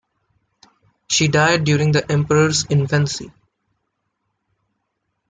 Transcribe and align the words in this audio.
She 1.11 1.27
died 1.27 1.63
during 1.63 1.91
the 1.91 2.11
Emperor's 2.11 2.65
infancy. 2.71 3.31